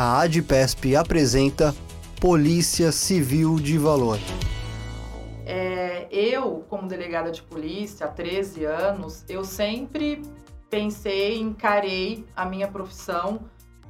a 0.00 0.20
ADPESP 0.20 0.94
apresenta 0.94 1.74
Polícia 2.20 2.92
Civil 2.92 3.56
de 3.56 3.76
Valor. 3.76 4.20
É, 5.44 6.06
eu, 6.08 6.64
como 6.68 6.86
delegada 6.86 7.32
de 7.32 7.42
polícia 7.42 8.06
há 8.06 8.08
13 8.08 8.64
anos, 8.64 9.24
eu 9.28 9.42
sempre 9.42 10.22
pensei, 10.70 11.40
encarei 11.40 12.24
a 12.36 12.46
minha 12.46 12.68
profissão 12.68 13.40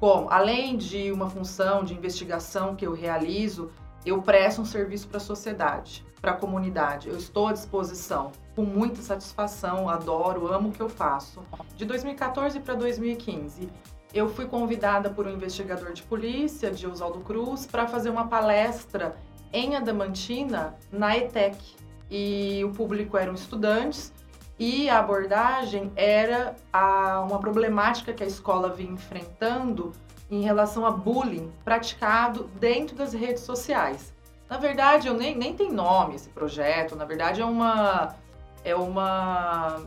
como, 0.01 0.31
além 0.31 0.79
de 0.79 1.13
uma 1.13 1.29
função 1.29 1.85
de 1.85 1.93
investigação 1.93 2.75
que 2.75 2.87
eu 2.87 2.95
realizo, 2.95 3.71
eu 4.07 4.23
presto 4.23 4.63
um 4.63 4.65
serviço 4.65 5.09
para 5.09 5.19
a 5.19 5.21
sociedade, 5.21 6.07
para 6.23 6.31
a 6.31 6.35
comunidade. 6.35 7.11
Eu 7.11 7.19
estou 7.19 7.49
à 7.49 7.53
disposição, 7.53 8.33
com 8.57 8.65
muita 8.65 9.03
satisfação, 9.03 9.91
adoro, 9.91 10.51
amo 10.51 10.71
o 10.71 10.73
que 10.73 10.81
eu 10.81 10.89
faço. 10.89 11.43
De 11.77 11.85
2014 11.85 12.61
para 12.61 12.73
2015, 12.73 13.69
eu 14.13 14.29
fui 14.29 14.47
convidada 14.47 15.11
por 15.11 15.27
um 15.27 15.31
investigador 15.31 15.93
de 15.93 16.03
polícia, 16.03 16.71
de 16.71 16.87
Oswaldo 16.87 17.21
Cruz, 17.21 17.67
para 17.67 17.87
fazer 17.87 18.11
uma 18.11 18.27
palestra 18.27 19.17
em 19.53 19.77
Adamantina, 19.77 20.75
na 20.91 21.17
ETEC. 21.17 21.77
E 22.11 22.65
o 22.65 22.71
público 22.71 23.17
eram 23.19 23.35
estudantes 23.35 24.13
e 24.59 24.89
a 24.89 24.99
abordagem 24.99 25.93
era 25.95 26.57
a, 26.73 27.21
uma 27.21 27.39
problemática 27.39 28.13
que 28.13 28.25
a 28.25 28.27
escola 28.27 28.71
vinha 28.71 28.93
enfrentando 28.93 29.93
em 30.31 30.43
relação 30.43 30.85
a 30.85 30.91
bullying 30.91 31.53
praticado 31.65 32.51
dentro 32.59 32.97
das 32.97 33.13
redes 33.13 33.43
sociais. 33.43 34.13
Na 34.49 34.57
verdade, 34.57 35.07
eu 35.07 35.15
nem, 35.15 35.37
nem 35.37 35.55
tem 35.55 35.71
nome 35.71 36.15
esse 36.15 36.29
projeto, 36.31 36.97
na 36.97 37.05
verdade 37.05 37.41
é 37.41 37.45
uma 37.45 38.15
é 38.65 38.75
uma 38.75 39.81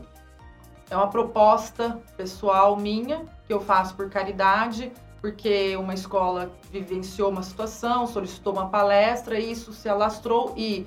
é 0.92 0.96
uma 0.96 1.08
proposta 1.08 1.98
pessoal 2.18 2.76
minha 2.76 3.24
que 3.46 3.52
eu 3.52 3.60
faço 3.60 3.94
por 3.96 4.10
caridade, 4.10 4.92
porque 5.22 5.74
uma 5.76 5.94
escola 5.94 6.50
vivenciou 6.70 7.30
uma 7.30 7.42
situação, 7.42 8.06
solicitou 8.06 8.52
uma 8.52 8.68
palestra, 8.68 9.38
e 9.38 9.50
isso 9.50 9.72
se 9.72 9.88
alastrou 9.88 10.52
e 10.54 10.86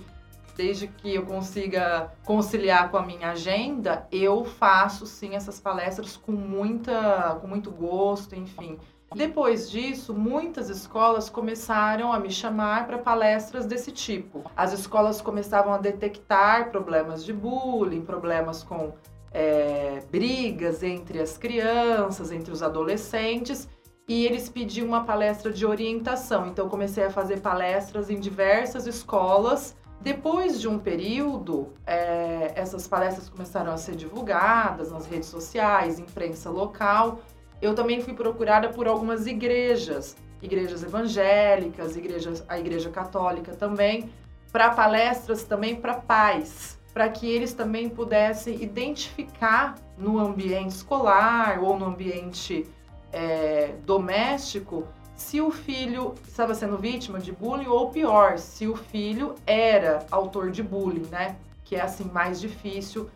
desde 0.55 0.88
que 0.88 1.15
eu 1.15 1.25
consiga 1.25 2.11
conciliar 2.23 2.91
com 2.91 2.97
a 2.97 3.02
minha 3.02 3.31
agenda, 3.31 4.07
eu 4.11 4.45
faço 4.45 5.05
sim 5.07 5.35
essas 5.35 5.59
palestras 5.59 6.15
com 6.15 6.31
muita 6.31 7.37
com 7.41 7.47
muito 7.47 7.71
gosto, 7.71 8.35
enfim. 8.35 8.77
Depois 9.13 9.71
disso, 9.71 10.13
muitas 10.13 10.69
escolas 10.69 11.30
começaram 11.30 12.11
a 12.13 12.19
me 12.19 12.30
chamar 12.30 12.85
para 12.85 12.97
palestras 12.97 13.65
desse 13.65 13.91
tipo. 13.91 14.43
As 14.55 14.71
escolas 14.71 15.21
começavam 15.21 15.73
a 15.73 15.77
detectar 15.77 16.69
problemas 16.69 17.23
de 17.23 17.33
bullying, 17.33 18.02
problemas 18.02 18.63
com 18.63 18.93
é, 19.36 20.02
brigas 20.09 20.81
entre 20.81 21.19
as 21.19 21.38
crianças, 21.38 22.31
entre 22.31 22.53
os 22.53 22.64
adolescentes, 22.64 23.67
e 24.08 24.25
eles 24.25 24.47
pediam 24.47 24.88
uma 24.88 25.03
palestra 25.03 25.52
de 25.52 25.66
orientação. 25.66 26.47
Então, 26.47 26.69
comecei 26.69 27.03
a 27.03 27.09
fazer 27.09 27.42
palestras 27.42 28.09
em 28.09 28.17
diversas 28.17 28.88
escolas. 28.88 29.75
Depois 30.00 30.61
de 30.61 30.69
um 30.69 30.80
período, 30.80 31.73
é, 31.86 32.53
essas 32.55 32.88
palestras 32.88 33.27
começaram 33.27 33.73
a 33.73 33.77
ser 33.77 33.95
divulgadas 33.95 34.89
nas 34.89 35.05
redes 35.05 35.27
sociais, 35.27 35.99
imprensa 35.99 36.49
local. 36.49 37.20
Eu 37.61 37.75
também 37.75 37.99
fui 38.02 38.14
procurada 38.14 38.70
por 38.70 38.88
algumas 38.88 39.27
igrejas, 39.27 40.16
igrejas 40.42 40.81
evangélicas, 40.81 41.97
igrejas, 41.97 42.45
a 42.47 42.58
igreja 42.58 42.89
católica 42.89 43.53
também, 43.53 44.09
para 44.49 44.70
palestras 44.70 45.44
também 45.44 45.75
para 45.75 45.95
pais 45.95 46.80
para 46.95 47.09
que 47.09 47.29
eles 47.29 47.53
também 47.53 47.89
pudessem 47.89 48.63
identificar 48.63 49.75
no 49.97 50.17
ambiente 50.17 50.71
escolar 50.71 51.61
ou 51.61 51.77
no 51.77 51.87
ambiente 51.87 52.65
é, 53.11 53.75
doméstico 53.85 54.87
se 55.13 55.41
o 55.41 55.52
filho 55.52 56.15
estava 56.25 56.55
sendo 56.55 56.77
vítima 56.77 57.19
de 57.19 57.33
bullying 57.33 57.67
ou 57.67 57.89
pior, 57.89 58.37
se 58.37 58.65
o 58.65 58.77
filho 58.77 59.35
era 59.45 60.05
autor 60.09 60.52
de 60.52 60.63
bullying, 60.63 61.07
né? 61.11 61.35
Que 61.65 61.75
é 61.75 61.81
assim 61.81 62.05
mais 62.05 62.39
difícil 62.39 63.09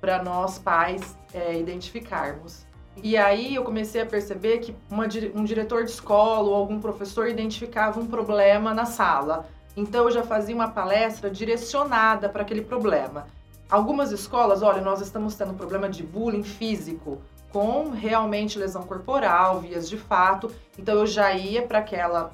para 0.00 0.22
nós 0.22 0.58
pais 0.58 1.14
é, 1.34 1.58
identificarmos. 1.58 2.64
E 3.02 3.18
aí 3.18 3.54
eu 3.54 3.64
comecei 3.64 4.00
a 4.00 4.06
perceber 4.06 4.60
que 4.60 4.74
uma, 4.90 5.04
um 5.34 5.44
diretor 5.44 5.84
de 5.84 5.90
escola 5.90 6.48
ou 6.48 6.54
algum 6.54 6.80
professor 6.80 7.28
identificava 7.28 8.00
um 8.00 8.06
problema 8.06 8.72
na 8.72 8.86
sala. 8.86 9.46
Então 9.76 10.04
eu 10.04 10.10
já 10.10 10.22
fazia 10.22 10.54
uma 10.54 10.68
palestra 10.68 11.30
direcionada 11.30 12.28
para 12.28 12.42
aquele 12.42 12.62
problema. 12.62 13.26
Algumas 13.68 14.10
escolas, 14.10 14.62
olha, 14.62 14.80
nós 14.80 15.00
estamos 15.00 15.34
tendo 15.34 15.52
problema 15.52 15.88
de 15.88 16.02
bullying 16.02 16.42
físico, 16.42 17.18
com 17.52 17.90
realmente 17.90 18.58
lesão 18.58 18.84
corporal, 18.84 19.60
vias 19.60 19.88
de 19.88 19.98
fato. 19.98 20.50
Então 20.78 20.94
eu 20.94 21.06
já 21.06 21.32
ia 21.32 21.62
para 21.62 21.78
aquela 21.78 22.32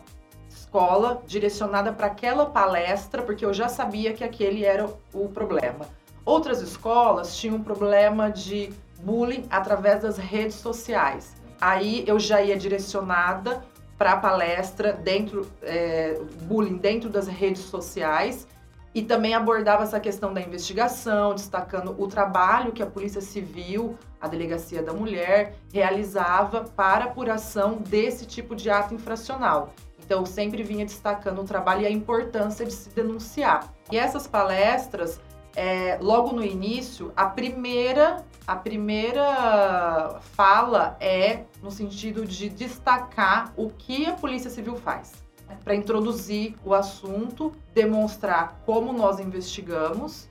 escola 0.49 1.23
direcionada 1.27 1.93
para 1.93 2.07
aquela 2.07 2.47
palestra, 2.47 3.23
porque 3.23 3.45
eu 3.45 3.53
já 3.53 3.69
sabia 3.69 4.13
que 4.13 4.23
aquele 4.23 4.65
era 4.65 4.89
o 5.13 5.29
problema. 5.29 5.87
Outras 6.25 6.61
escolas 6.61 7.37
tinham 7.37 7.63
problema 7.63 8.31
de 8.31 8.73
bullying 9.01 9.45
através 9.51 10.03
das 10.03 10.17
redes 10.17 10.57
sociais. 10.57 11.35
Aí 11.61 12.05
eu 12.07 12.19
já 12.19 12.41
ia 12.43 12.57
direcionada 12.57 13.63
para 14.03 14.17
palestra 14.17 14.93
dentro 14.93 15.47
é, 15.63 16.21
bullying 16.43 16.77
dentro 16.77 17.09
das 17.09 17.29
redes 17.29 17.63
sociais 17.63 18.49
e 18.93 19.01
também 19.01 19.33
abordava 19.33 19.85
essa 19.85 20.01
questão 20.01 20.35
da 20.35 20.41
investigação, 20.41 21.37
destacando 21.37 21.95
o 21.97 22.09
trabalho 22.09 22.73
que 22.73 22.83
a 22.83 22.87
Polícia 22.87 23.21
Civil, 23.21 23.97
a 24.21 24.27
Delegacia 24.27 24.83
da 24.83 24.93
Mulher, 24.93 25.55
realizava 25.73 26.65
para 26.65 27.05
apuração 27.05 27.77
desse 27.77 28.27
tipo 28.27 28.57
de 28.57 28.69
ato 28.69 28.93
infracional. 28.93 29.73
Então, 30.05 30.27
sempre 30.27 30.65
vinha 30.65 30.85
destacando 30.85 31.41
o 31.41 31.45
trabalho 31.45 31.83
e 31.83 31.87
a 31.87 31.91
importância 31.91 32.67
de 32.67 32.73
se 32.73 32.91
denunciar. 32.91 33.73
E 33.89 33.97
essas 33.97 34.27
palestras, 34.27 35.21
é, 35.55 35.99
logo 36.01 36.33
no 36.33 36.45
início, 36.45 37.13
a 37.17 37.27
primeira, 37.27 38.25
a 38.47 38.57
primeira 38.57 40.21
fala 40.35 40.97
é 41.01 41.45
no 41.63 41.71
sentido 41.71 42.27
de 42.27 42.49
destacar 42.49 43.53
o 43.57 43.69
que 43.71 44.07
a 44.07 44.13
Polícia 44.13 44.51
Civil 44.51 44.77
faz, 44.77 45.13
né? 45.49 45.59
para 45.63 45.75
introduzir 45.75 46.57
o 46.65 46.75
assunto, 46.75 47.55
demonstrar 47.75 48.61
como 48.65 48.93
nós 48.93 49.21
investigamos 49.21 50.29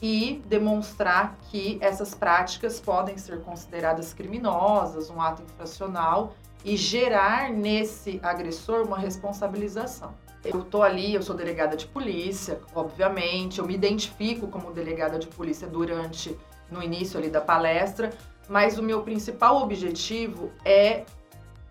e 0.00 0.42
demonstrar 0.46 1.36
que 1.50 1.78
essas 1.80 2.14
práticas 2.14 2.80
podem 2.80 3.16
ser 3.16 3.40
consideradas 3.42 4.12
criminosas, 4.12 5.10
um 5.10 5.20
ato 5.20 5.42
infracional 5.42 6.34
e 6.64 6.76
gerar 6.76 7.50
nesse 7.50 8.20
agressor 8.22 8.86
uma 8.86 8.98
responsabilização. 8.98 10.14
Eu 10.48 10.64
tô 10.64 10.82
ali, 10.82 11.14
eu 11.14 11.22
sou 11.22 11.36
delegada 11.36 11.76
de 11.76 11.86
polícia, 11.86 12.60
obviamente, 12.74 13.58
eu 13.58 13.66
me 13.66 13.74
identifico 13.74 14.48
como 14.48 14.72
delegada 14.72 15.18
de 15.18 15.26
polícia 15.26 15.66
durante 15.66 16.36
no 16.70 16.82
início 16.82 17.18
ali 17.18 17.30
da 17.30 17.40
palestra, 17.40 18.10
mas 18.48 18.78
o 18.78 18.82
meu 18.82 19.02
principal 19.02 19.62
objetivo 19.62 20.50
é, 20.64 21.04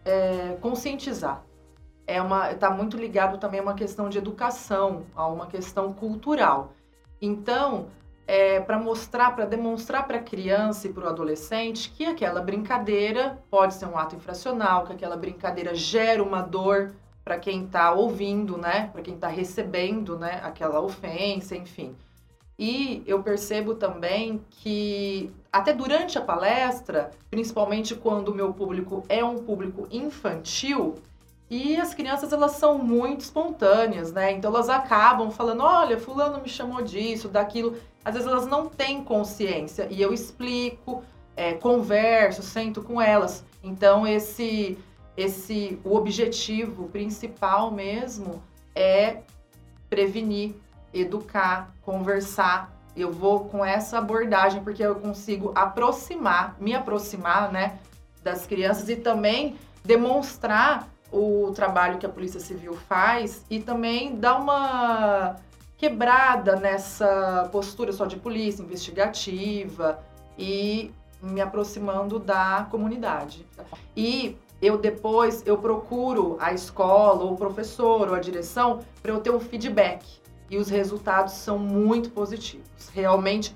é 0.05 0.57
conscientizar. 0.61 1.43
É 2.05 2.21
uma 2.21 2.51
está 2.51 2.69
muito 2.69 2.95
ligado 2.95 3.37
também 3.37 3.59
a 3.59 3.63
uma 3.63 3.73
questão 3.73 4.09
de 4.09 4.17
educação, 4.17 5.05
a 5.15 5.27
uma 5.27 5.47
questão 5.47 5.91
cultural. 5.91 6.73
Então, 7.21 7.87
é, 8.27 8.59
para 8.59 8.77
mostrar, 8.77 9.35
para 9.35 9.45
demonstrar 9.45 10.05
para 10.05 10.17
a 10.17 10.21
criança 10.21 10.87
e 10.87 10.93
para 10.93 11.05
o 11.05 11.07
adolescente 11.07 11.89
que 11.89 12.05
aquela 12.05 12.41
brincadeira 12.41 13.41
pode 13.49 13.73
ser 13.73 13.85
um 13.85 13.97
ato 13.97 14.15
infracional, 14.15 14.85
que 14.85 14.93
aquela 14.93 15.15
brincadeira 15.15 15.73
gera 15.73 16.21
uma 16.21 16.41
dor 16.41 16.93
para 17.27 17.37
quem 17.37 17.65
está 17.65 17.91
ouvindo, 17.91 18.57
né? 18.57 18.89
Para 18.93 19.01
quem 19.01 19.15
está 19.15 19.27
recebendo, 19.27 20.17
né? 20.17 20.39
Aquela 20.41 20.79
ofensa, 20.79 21.57
enfim. 21.57 21.93
E 22.57 23.03
eu 23.05 23.21
percebo 23.21 23.75
também 23.75 24.41
que 24.49 25.29
até 25.51 25.73
durante 25.73 26.17
a 26.17 26.21
palestra, 26.21 27.11
principalmente 27.29 27.95
quando 27.95 28.29
o 28.29 28.33
meu 28.33 28.53
público 28.53 29.03
é 29.09 29.25
um 29.25 29.39
público 29.39 29.89
infantil, 29.91 30.95
e 31.49 31.75
as 31.75 31.93
crianças 31.93 32.31
elas 32.31 32.53
são 32.53 32.77
muito 32.77 33.21
espontâneas, 33.21 34.13
né? 34.13 34.31
Então 34.31 34.49
elas 34.49 34.69
acabam 34.69 35.29
falando: 35.29 35.63
"Olha, 35.63 35.99
fulano 35.99 36.41
me 36.41 36.47
chamou 36.47 36.81
disso, 36.81 37.27
daquilo". 37.27 37.75
Às 38.05 38.13
vezes 38.13 38.29
elas 38.29 38.47
não 38.47 38.67
têm 38.67 39.03
consciência 39.03 39.85
e 39.91 40.01
eu 40.01 40.13
explico, 40.13 41.03
é, 41.35 41.53
converso, 41.55 42.41
sento 42.41 42.81
com 42.81 43.01
elas. 43.01 43.43
Então 43.61 44.07
esse 44.07 44.77
esse 45.17 45.79
o 45.83 45.95
objetivo 45.95 46.87
principal 46.89 47.71
mesmo 47.71 48.43
é 48.75 49.17
prevenir, 49.89 50.55
educar, 50.93 51.73
conversar. 51.81 52.71
Eu 52.95 53.11
vou 53.11 53.45
com 53.45 53.65
essa 53.65 53.97
abordagem 53.97 54.63
porque 54.63 54.83
eu 54.83 54.95
consigo 54.95 55.51
aproximar, 55.55 56.55
me 56.59 56.75
aproximar, 56.75 57.51
né, 57.51 57.79
das 58.23 58.45
crianças 58.45 58.87
e 58.89 58.95
também 58.95 59.55
demonstrar 59.83 60.87
o 61.11 61.51
trabalho 61.55 61.97
que 61.97 62.05
a 62.05 62.09
Polícia 62.09 62.39
Civil 62.39 62.75
faz 62.75 63.43
e 63.49 63.59
também 63.59 64.15
dar 64.17 64.37
uma 64.37 65.37
quebrada 65.77 66.55
nessa 66.57 67.47
postura 67.51 67.91
só 67.93 68.05
de 68.05 68.17
polícia 68.17 68.61
investigativa 68.61 70.03
e 70.37 70.91
me 71.21 71.39
aproximando 71.39 72.19
da 72.19 72.67
comunidade. 72.69 73.45
E 73.95 74.35
eu 74.61 74.77
depois 74.77 75.43
eu 75.45 75.57
procuro 75.57 76.35
a 76.39 76.53
escola, 76.53 77.23
ou 77.23 77.33
o 77.33 77.37
professor, 77.37 78.09
ou 78.09 78.15
a 78.15 78.19
direção 78.19 78.79
para 79.01 79.11
eu 79.11 79.19
ter 79.19 79.29
um 79.29 79.39
feedback. 79.39 80.05
E 80.49 80.57
os 80.57 80.69
resultados 80.69 81.33
são 81.33 81.59
muito 81.59 82.09
positivos. 82.09 82.89
Realmente, 82.93 83.55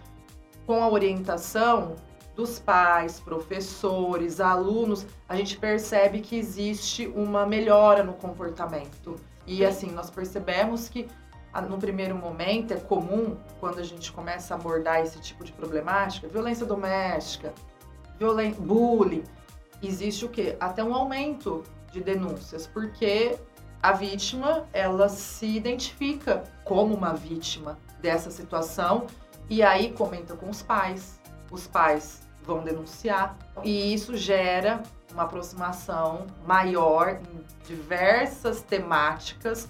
com 0.65 0.83
a 0.83 0.89
orientação 0.89 1.95
dos 2.35 2.59
pais, 2.59 3.19
professores, 3.19 4.39
alunos, 4.39 5.05
a 5.27 5.35
gente 5.35 5.57
percebe 5.57 6.21
que 6.21 6.35
existe 6.35 7.07
uma 7.07 7.45
melhora 7.45 8.03
no 8.03 8.13
comportamento. 8.13 9.15
E 9.45 9.65
assim, 9.65 9.91
nós 9.91 10.09
percebemos 10.09 10.87
que 10.87 11.07
no 11.67 11.77
primeiro 11.77 12.15
momento 12.15 12.73
é 12.73 12.77
comum, 12.77 13.35
quando 13.59 13.79
a 13.79 13.83
gente 13.83 14.11
começa 14.11 14.53
a 14.53 14.57
abordar 14.57 15.01
esse 15.01 15.19
tipo 15.19 15.43
de 15.43 15.51
problemática, 15.51 16.27
violência 16.27 16.65
doméstica, 16.65 17.53
bullying, 18.59 19.23
existe 19.87 20.25
o 20.25 20.29
quê? 20.29 20.55
Até 20.59 20.83
um 20.83 20.93
aumento 20.93 21.63
de 21.91 22.01
denúncias, 22.01 22.67
porque 22.67 23.37
a 23.81 23.91
vítima, 23.93 24.67
ela 24.71 25.09
se 25.09 25.45
identifica 25.45 26.43
como 26.63 26.93
uma 26.93 27.13
vítima 27.13 27.79
dessa 27.99 28.29
situação 28.29 29.07
e 29.49 29.63
aí 29.63 29.91
comenta 29.91 30.35
com 30.35 30.49
os 30.49 30.61
pais. 30.61 31.19
Os 31.49 31.67
pais 31.67 32.21
vão 32.43 32.63
denunciar 32.63 33.35
e 33.63 33.93
isso 33.93 34.15
gera 34.15 34.81
uma 35.11 35.23
aproximação 35.23 36.27
maior 36.45 37.19
em 37.33 37.43
diversas 37.67 38.61
temáticas 38.61 39.67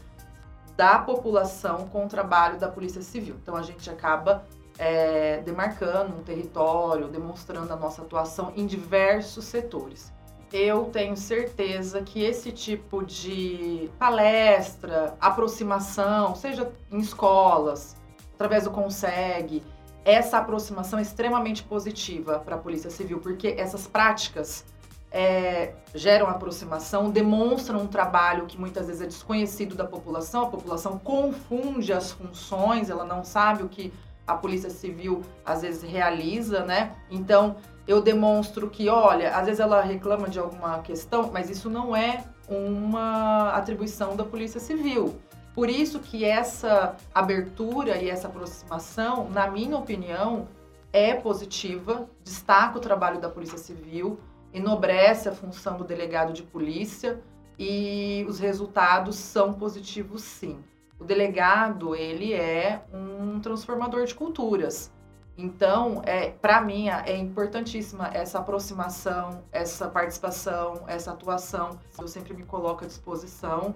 da 0.75 0.99
população 0.99 1.87
com 1.87 2.05
o 2.05 2.09
trabalho 2.09 2.59
da 2.59 2.67
Polícia 2.67 3.01
Civil. 3.01 3.37
Então 3.41 3.55
a 3.55 3.61
gente 3.61 3.89
acaba 3.89 4.45
é, 4.77 5.41
demarcando 5.41 6.15
um 6.15 6.23
território, 6.23 7.07
demonstrando 7.07 7.71
a 7.71 7.75
nossa 7.75 8.01
atuação 8.01 8.51
em 8.55 8.65
diversos 8.65 9.45
setores. 9.45 10.11
Eu 10.51 10.85
tenho 10.85 11.15
certeza 11.15 12.01
que 12.01 12.23
esse 12.23 12.51
tipo 12.51 13.05
de 13.05 13.89
palestra, 13.97 15.15
aproximação, 15.19 16.35
seja 16.35 16.69
em 16.91 16.99
escolas, 16.99 17.95
através 18.33 18.65
do 18.65 18.71
Consegue, 18.71 19.63
essa 20.03 20.39
aproximação 20.39 20.99
é 20.99 21.03
extremamente 21.03 21.63
positiva 21.63 22.39
para 22.39 22.55
a 22.55 22.57
Polícia 22.57 22.89
Civil, 22.89 23.19
porque 23.19 23.55
essas 23.57 23.87
práticas 23.87 24.65
é, 25.11 25.73
geram 25.93 26.27
aproximação, 26.27 27.09
demonstram 27.09 27.81
um 27.81 27.87
trabalho 27.87 28.45
que 28.45 28.57
muitas 28.57 28.87
vezes 28.87 29.01
é 29.01 29.05
desconhecido 29.05 29.75
da 29.75 29.85
população, 29.85 30.43
a 30.43 30.47
população 30.47 30.97
confunde 30.97 31.93
as 31.93 32.11
funções, 32.11 32.89
ela 32.89 33.05
não 33.05 33.23
sabe 33.23 33.63
o 33.63 33.69
que 33.69 33.93
a 34.31 34.37
Polícia 34.37 34.69
Civil 34.69 35.21
às 35.45 35.61
vezes 35.61 35.83
realiza, 35.83 36.63
né? 36.63 36.95
Então 37.09 37.55
eu 37.87 38.01
demonstro 38.01 38.69
que, 38.69 38.89
olha, 38.89 39.35
às 39.35 39.45
vezes 39.45 39.59
ela 39.59 39.81
reclama 39.81 40.29
de 40.29 40.39
alguma 40.39 40.79
questão, 40.79 41.29
mas 41.31 41.49
isso 41.49 41.69
não 41.69 41.95
é 41.95 42.23
uma 42.47 43.49
atribuição 43.51 44.15
da 44.15 44.23
Polícia 44.23 44.59
Civil. 44.59 45.15
Por 45.53 45.69
isso 45.69 45.99
que 45.99 46.23
essa 46.23 46.95
abertura 47.13 47.97
e 47.97 48.09
essa 48.09 48.27
aproximação, 48.27 49.29
na 49.29 49.49
minha 49.49 49.77
opinião, 49.77 50.47
é 50.93 51.13
positiva, 51.13 52.07
destaca 52.23 52.77
o 52.77 52.81
trabalho 52.81 53.19
da 53.19 53.29
Polícia 53.29 53.57
Civil, 53.57 54.19
enobrece 54.53 55.29
a 55.29 55.31
função 55.31 55.77
do 55.77 55.83
delegado 55.83 56.33
de 56.33 56.43
polícia 56.43 57.21
e 57.57 58.25
os 58.27 58.39
resultados 58.39 59.15
são 59.15 59.53
positivos 59.53 60.23
sim. 60.23 60.59
O 61.01 61.03
delegado, 61.03 61.95
ele 61.95 62.31
é 62.31 62.83
um 62.93 63.39
transformador 63.39 64.05
de 64.05 64.13
culturas. 64.13 64.91
Então, 65.35 66.03
é, 66.05 66.29
para 66.29 66.61
mim, 66.61 66.89
é 66.89 67.17
importantíssima 67.17 68.11
essa 68.13 68.37
aproximação, 68.37 69.43
essa 69.51 69.87
participação, 69.87 70.83
essa 70.85 71.09
atuação. 71.09 71.79
Eu 71.99 72.07
sempre 72.07 72.35
me 72.35 72.43
coloco 72.43 72.83
à 72.83 72.87
disposição 72.87 73.73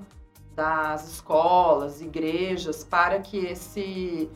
das 0.54 1.08
escolas, 1.08 2.00
igrejas, 2.00 2.84
para 2.84 3.20
que 3.20 3.38
esse 3.40 4.30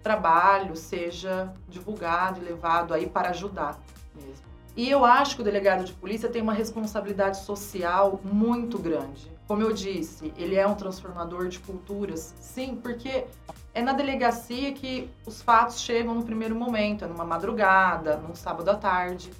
trabalho 0.00 0.76
seja 0.76 1.52
divulgado 1.68 2.40
e 2.40 2.44
levado 2.44 2.94
aí 2.94 3.08
para 3.08 3.30
ajudar 3.30 3.76
mesmo. 4.14 4.46
E 4.76 4.88
eu 4.88 5.04
acho 5.04 5.34
que 5.34 5.42
o 5.42 5.44
delegado 5.44 5.84
de 5.84 5.92
polícia 5.92 6.28
tem 6.28 6.40
uma 6.40 6.52
responsabilidade 6.52 7.38
social 7.38 8.20
muito 8.22 8.78
grande. 8.78 9.35
Como 9.46 9.62
eu 9.62 9.72
disse, 9.72 10.32
ele 10.36 10.56
é 10.56 10.66
um 10.66 10.74
transformador 10.74 11.46
de 11.48 11.60
culturas, 11.60 12.34
sim, 12.40 12.78
porque 12.82 13.26
é 13.72 13.80
na 13.80 13.92
delegacia 13.92 14.72
que 14.72 15.08
os 15.24 15.40
fatos 15.40 15.80
chegam 15.80 16.14
no 16.14 16.24
primeiro 16.24 16.56
momento, 16.56 17.04
é 17.04 17.08
numa 17.08 17.24
madrugada, 17.24 18.16
num 18.16 18.34
sábado 18.34 18.68
à 18.70 18.74
tarde. 18.74 19.30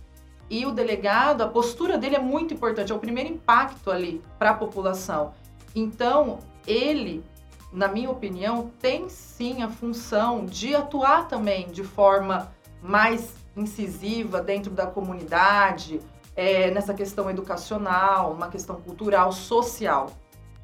E 0.49 0.65
o 0.65 0.71
delegado, 0.71 1.43
a 1.43 1.49
postura 1.49 1.99
dele 1.99 2.15
é 2.15 2.21
muito 2.21 2.55
importante, 2.55 2.93
é 2.93 2.95
o 2.95 3.01
primeiro 3.01 3.31
impacto 3.31 3.91
ali 3.91 4.23
para 4.39 4.51
a 4.51 4.55
população. 4.55 5.35
Então, 5.75 6.39
ele, 6.65 7.25
na 7.73 7.89
minha 7.89 8.09
opinião, 8.09 8.71
tem 8.81 9.09
sim 9.09 9.63
a 9.63 9.69
função 9.69 10.47
de 10.47 10.73
atuar 10.75 11.27
também 11.27 11.69
de 11.69 11.83
forma 11.83 12.53
mais 12.81 13.35
incisiva 13.57 14.41
dentro 14.41 14.71
da 14.71 14.87
comunidade, 14.87 16.01
é, 16.37 16.71
nessa 16.71 16.93
questão 16.93 17.31
educacional, 17.31 18.33
uma 18.33 18.49
questão 18.49 18.77
cultural, 18.77 19.33
social. 19.33 20.11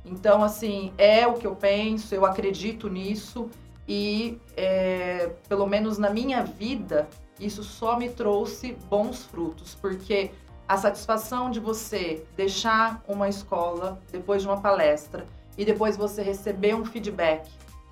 Então, 0.04 0.42
assim, 0.42 0.92
é 0.98 1.26
o 1.26 1.34
que 1.34 1.46
eu 1.46 1.56
penso, 1.56 2.14
eu 2.14 2.26
acredito 2.26 2.88
nisso 2.88 3.48
e, 3.88 4.38
é, 4.56 5.30
pelo 5.48 5.66
menos 5.66 5.96
na 5.96 6.10
minha 6.10 6.42
vida, 6.42 7.08
isso 7.40 7.62
só 7.62 7.98
me 7.98 8.08
trouxe 8.08 8.76
bons 8.88 9.24
frutos, 9.24 9.74
porque 9.80 10.30
a 10.68 10.76
satisfação 10.76 11.50
de 11.50 11.60
você 11.60 12.24
deixar 12.36 13.02
uma 13.08 13.28
escola 13.28 14.00
depois 14.10 14.42
de 14.42 14.48
uma 14.48 14.60
palestra 14.60 15.26
e 15.56 15.64
depois 15.64 15.96
você 15.96 16.22
receber 16.22 16.74
um 16.74 16.84
feedback 16.84 17.48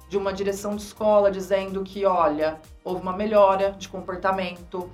de 0.09 0.17
uma 0.17 0.33
direção 0.33 0.75
de 0.75 0.83
escola 0.83 1.31
dizendo 1.31 1.83
que, 1.83 2.05
olha, 2.05 2.61
houve 2.83 3.03
uma 3.03 3.13
melhora 3.13 3.73
de 3.73 3.89
comportamento, 3.89 4.91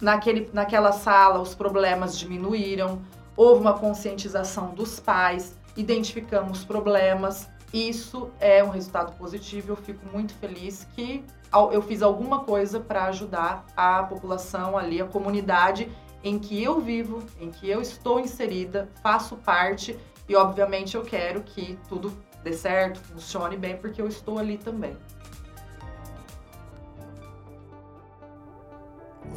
naquele, 0.00 0.50
naquela 0.52 0.92
sala 0.92 1.40
os 1.40 1.54
problemas 1.54 2.18
diminuíram, 2.18 3.02
houve 3.36 3.60
uma 3.60 3.78
conscientização 3.78 4.74
dos 4.74 4.98
pais, 4.98 5.56
identificamos 5.76 6.64
problemas. 6.64 7.48
Isso 7.72 8.30
é 8.40 8.64
um 8.64 8.70
resultado 8.70 9.12
positivo. 9.16 9.72
Eu 9.72 9.76
fico 9.76 10.04
muito 10.12 10.34
feliz 10.34 10.86
que 10.94 11.24
eu 11.72 11.82
fiz 11.82 12.02
alguma 12.02 12.40
coisa 12.40 12.80
para 12.80 13.04
ajudar 13.04 13.64
a 13.76 14.02
população 14.02 14.76
ali, 14.76 15.00
a 15.00 15.06
comunidade 15.06 15.90
em 16.22 16.38
que 16.38 16.62
eu 16.62 16.80
vivo, 16.80 17.22
em 17.40 17.50
que 17.50 17.68
eu 17.68 17.80
estou 17.80 18.18
inserida, 18.18 18.88
faço 19.02 19.36
parte 19.36 19.98
e, 20.28 20.34
obviamente, 20.34 20.96
eu 20.96 21.02
quero 21.02 21.42
que 21.42 21.78
tudo 21.88 22.12
dê 22.42 22.52
certo, 22.52 23.00
funcione 23.00 23.56
bem, 23.56 23.76
porque 23.76 24.02
eu 24.02 24.08
estou 24.08 24.38
ali 24.38 24.58
também. 24.58 24.96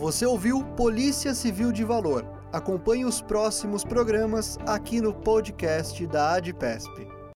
Você 0.02 0.26
ouviu 0.26 0.64
Polícia 0.76 1.32
Civil 1.36 1.72
de 1.72 1.84
Valor. 1.84 2.26
Acompanhe 2.52 3.06
os 3.06 3.22
próximos 3.22 3.84
programas 3.84 4.58
aqui 4.66 5.00
no 5.00 5.14
podcast 5.14 6.08
da 6.08 6.34
ADPESP. 6.38 7.21